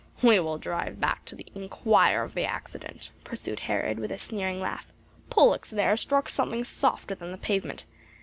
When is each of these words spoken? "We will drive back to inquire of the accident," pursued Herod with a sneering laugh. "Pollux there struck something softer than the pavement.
"We 0.23 0.39
will 0.39 0.57
drive 0.57 0.99
back 0.99 1.25
to 1.25 1.37
inquire 1.53 2.23
of 2.23 2.33
the 2.33 2.43
accident," 2.43 3.11
pursued 3.23 3.59
Herod 3.59 3.99
with 3.99 4.11
a 4.11 4.17
sneering 4.17 4.59
laugh. 4.59 4.91
"Pollux 5.29 5.69
there 5.69 5.95
struck 5.95 6.27
something 6.27 6.63
softer 6.63 7.13
than 7.13 7.31
the 7.31 7.37
pavement. 7.37 7.85